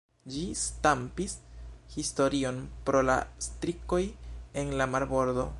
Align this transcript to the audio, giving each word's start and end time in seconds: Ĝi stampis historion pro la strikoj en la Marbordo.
Ĝi 0.35 0.43
stampis 0.59 1.35
historion 1.97 2.59
pro 2.89 3.05
la 3.11 3.19
strikoj 3.49 4.03
en 4.65 4.77
la 4.83 4.93
Marbordo. 4.97 5.49